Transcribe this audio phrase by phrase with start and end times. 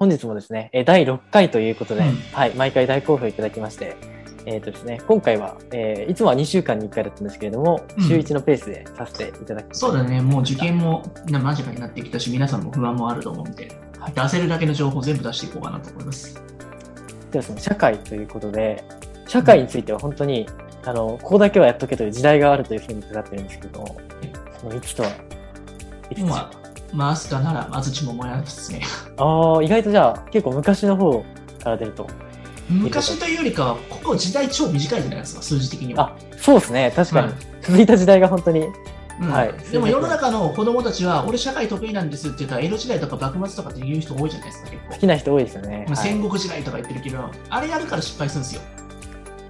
[0.00, 2.16] 本日もですね、えー第6回ということで、うん。
[2.32, 3.98] はい、毎回大好評いただきまして、
[4.46, 8.08] えっ、とですね、今回は、えーいつもは2週間に1回だったんですけれども、うん。
[8.08, 9.76] 週1のペースでさせていただく。
[9.76, 14.12] そうだね、もう受験もな間近になってきたし、皆さんも不安もあると思うんで、はい。
[14.14, 16.42] 出せるだけの情報を全部出していこうかなと思います。
[17.30, 18.82] ではその社会ということで、
[19.26, 20.46] 社会については本当に、
[20.82, 23.98] あの、ここだけはやっとけという時代があるというふうに伺ってるんですけども、
[24.62, 25.10] そのいつとは、
[26.10, 26.59] いつでしょうまかあ、
[26.92, 28.82] まあ、アスカなら安土桃山ですね。
[29.16, 31.24] ああ、意外とじゃあ、結構昔の方
[31.62, 32.06] から出ると。
[32.68, 36.10] 昔というよりかは、ここ時代超短いじゃないですか、数字的には。
[36.10, 36.92] あ、そうですね。
[36.94, 37.36] 確かにはい。
[37.62, 38.66] 続いた時代が本当に。
[39.20, 44.94] うんはいでも世の中の子供たちは、俺社会得意なんですって言ったら、江戸時代とか幕末とかって言う人多いじゃないですか、結構。
[44.94, 45.86] 好きな人多いですよね。
[45.94, 48.62] 戦国時代とか言ってるけど、あれやるから失敗するんですよ。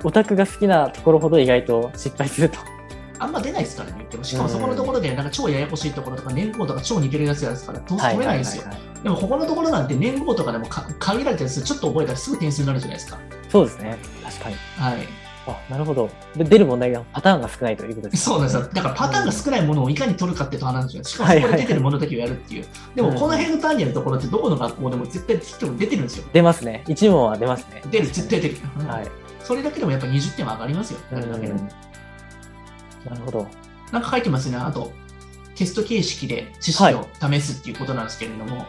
[0.03, 2.59] オタクが好きなところほど意外と失敗すると。
[3.21, 4.25] あんま出ないですからね、言っても。
[4.25, 8.65] しかもそこのところで、なんか超ややこしいところとか、年号とか超似てるやつやつから、どう止めないんですよ。
[9.03, 13.19] でもここのところなんて年号とかでもか限られたやつちょっと覚えたらすぐ点数になるじゃないですか。
[13.49, 13.99] そうですね。
[14.25, 14.57] 確かに。
[14.77, 15.09] はい。
[15.47, 16.11] あ、なるほど。
[16.37, 18.63] で出る問題がパターンが少ないということですそうですよ。
[18.63, 21.05] だからパターンが少ないものをいかに取るかっていう話なんですよ。
[21.05, 22.67] しかもそこで出てるものだけをやるっていう。
[22.95, 26.25] でもこの辺の単位やるところってどこの学校でも絶対出てるんですよ。
[26.33, 26.85] 出ますね。
[26.87, 27.83] 一問は出ますね。
[27.91, 28.57] 出る、絶対出る。
[28.81, 29.09] うんはい。
[29.43, 31.01] それだけでもやっぱ20点は上がりますよ。
[31.13, 31.71] うん
[33.09, 33.47] なるほど。
[33.93, 34.57] なんか書いてますね。
[34.57, 34.93] あと、
[35.55, 38.67] テスト形式で知識を試すっていうことなんですけれども、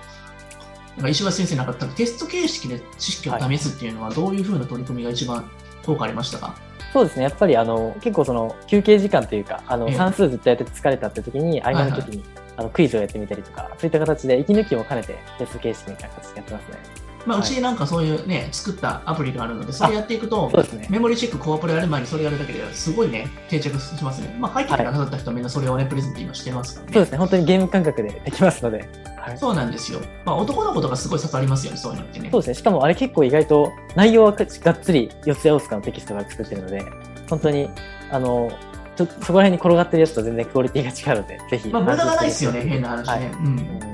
[0.95, 5.49] なんか石橋先生なんかテスト形式で知識を試すっていうのはどういうふうな取り組みが一番
[5.85, 6.55] 効果ありましたか、
[6.91, 7.23] そうですね。
[7.23, 12.23] やっぱりあの結構その休憩時間というか、あのええ算数ずっとやってて疲れたって時に、合間の時に、
[12.57, 17.00] あのクイズをやってみたりとか、そういった形で息抜きも兼ねてテスト形式みたいな形でやってますね。
[17.25, 20.88] まあ、はいうちなんかそういうね、作ったアプリがあるので、それやっていくとね。
[20.89, 24.36] メモリーチェック、コアプロやる前にそれやるだけですごいね、定着しますね。
[24.39, 26.94] まあ、書いてくださった人はみんなそれをね、プレゼント今してますからね。
[26.94, 27.17] そうですね。
[27.17, 28.89] 本当にゲーム感覚でできますので。
[29.17, 29.38] はい。
[29.38, 30.00] そうなんですよ。
[30.25, 32.41] まあ、男の子とかすごい刺さりますよね、そういうのってねそう。
[32.41, 32.53] ですね。
[32.55, 36.83] しかもあれ結構意外と内容はがっつり四つ葉大塚のテキストから作ってるので、
[37.30, 37.69] 本当に、
[38.11, 38.52] あの、
[38.95, 41.69] ちょそこら辺に転がってるやつと全然クオリティが違うので、ぜひ。
[41.69, 43.13] まあ、無駄がないですよね、変な話ね。
[43.13, 43.91] はいうん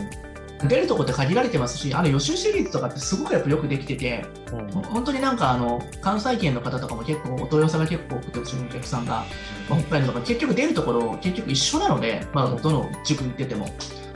[0.63, 9.25] 出るとこって限られてますし、あの予習シリーズとかってすごくやっぱよくできてて、うんうん本当になんかあの関西圏の方とかも結構お問い合わせが結構多くて、うちのお客さんが、
[9.69, 13.67] まあ、北海道とか結局出るところ結局一緒なので、まあ、どの塾行ってても。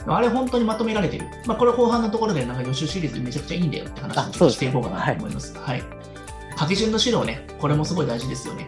[0.07, 1.25] あれ本当にまとめられてる。
[1.45, 5.55] まあ、これ後半のところでなんか予習シリーズめちゃくちゃいいんだよって話をしていこうかなと思います。
[5.55, 5.83] はい。
[6.57, 8.67] 書き順の指導ね、これもすごい大事ですよね。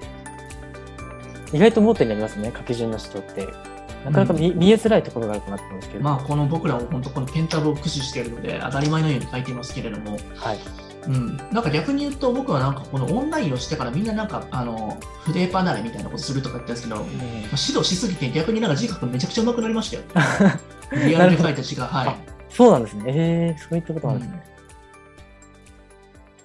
[1.51, 3.47] 意外と盲点になりますね、書き順の人って。
[4.05, 6.03] なかなか見,、見えづらいところがあるかなと思うんですけど。
[6.03, 10.59] まあ、この僕らも本当このペンタブを駆使しているので、当たり前のように書いていますけれども、はい。
[11.07, 20.03] うん、なんか逆に言うと僕はなんかこのオンラインをしてからみんななんかあの筆離れみたいなことするとか言ったんですけど、まあ指導しすぎて逆になんか字書くのめちゃくちゃ上手くなりましたよ。
[21.05, 22.05] リアルで書いた字が、はい。
[22.07, 22.17] や
[22.49, 23.03] そうなんですね。
[23.07, 24.53] えー、そういったことなんですね。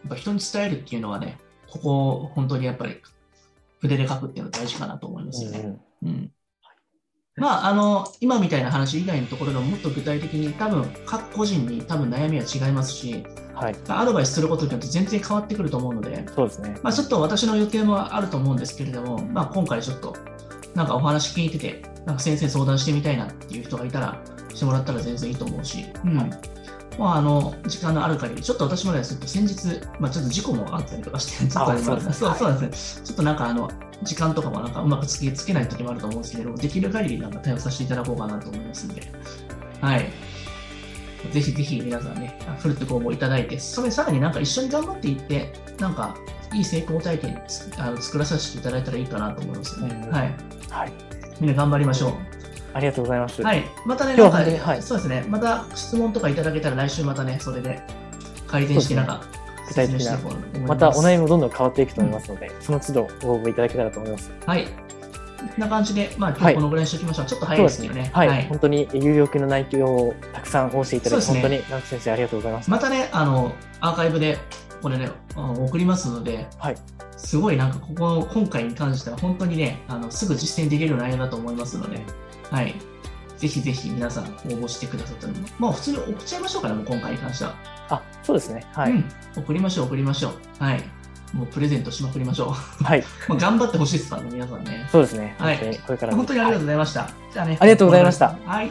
[0.08, 1.38] っぱ人に伝えるっていうのはね、
[1.70, 3.00] ここ本当にやっぱり
[3.80, 5.58] 筆で書くっていうのは大事かなと思いますよね。
[5.58, 5.80] うんうんうん
[7.38, 13.76] まあ、あの今みたいな話以外のところでももっと具体的に多分各個人に多分悩みは違いますしはい。
[13.88, 16.76] アドバイスすることによって全然変わってくると思うので、そうですね。
[16.82, 20.16] まあ、ちょっと私の予定もあると思うんですけれども、まあ、今回ちょっと
[20.74, 24.22] なんかお話聞いててなんか先生相談してみたいなっていう人がいたら
[24.54, 26.30] してもらったら全然いいと思うし、うんはい
[26.98, 33.04] まあ、あの時間のある限りちょっと私もねちょっと先日、まあ、ちょっと事故もあったりとかしてちょっとあそうそうですね。
[33.04, 33.70] ちょっとなんかあの
[34.02, 39.02] 時間とかもなんかうまくつけつけない時もあると思うんですけれどもできる限りなんか対応させていただこうかなと思いますんで。
[39.80, 40.10] はい。
[41.32, 46.16] ぜひぜひ皆さんね、フルってご応募いただいて、それさらになんか一緒に頑張っていって、なんか
[46.54, 50.00] いい成功体験つあの作らさせていただいたらいいかなと思いますよね。
[50.04, 50.10] うん。
[50.10, 50.34] はい。
[50.70, 50.92] はい。
[51.40, 52.16] みんな頑張りましょ
[52.74, 53.42] ありがとうございます。
[53.42, 53.44] う。
[53.44, 53.64] はい。
[53.86, 55.24] またね、今日ははいそうですね。
[55.28, 57.80] また質問とかいただけたら来週またね、それで
[58.46, 59.22] 改善して、なんか
[59.68, 60.18] 具体的な
[60.66, 64.32] またお悩みもどんどん変わっていくと思いますので、その都度ご応募いただけたらと思います。
[64.46, 64.66] はい。
[64.66, 67.26] こんな感じで、まあ今はい日このぐらいにしておきましょう。
[67.26, 68.00] ちょっと早そいうでけどね。
[68.02, 68.26] ですすね。
[68.28, 68.46] はい。
[68.48, 72.70] 本当に有力な内容をたくさんお教えいただき、ね本当に、直木先生ありがとうございました。
[72.70, 74.38] またね、あの、アーカイブで、
[74.82, 76.76] これね、送りますので、はい。
[77.16, 82.00] すごいなんかここの今回に関しては本当にね、あのすぐ実践できる内容だと思いますので、
[82.50, 82.74] はい。
[83.36, 87.54] ぜひぜひ皆さん応募してくださったのも、まあ普通に送っちゃいましょうかね、もう今回に関しては。
[87.88, 88.66] あ、そうですね。
[88.72, 88.92] はい。
[88.92, 89.04] うん。
[89.36, 90.30] 送りましょう、送りましょ
[90.60, 90.64] う。
[90.64, 90.82] はい。
[91.32, 93.00] もうプレゼントしまくりましょはい。
[93.00, 93.04] う。
[93.28, 94.88] まあ頑張ってほしいですからね、皆さんね。
[94.90, 95.36] そうですね。
[95.38, 97.10] はいこれからも本当にありがとうございました。
[97.32, 97.56] じゃあね。
[97.60, 98.70] ありがとうございましたはい。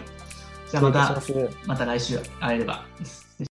[0.70, 1.22] じゃあまた
[1.66, 2.84] また来週会えれば。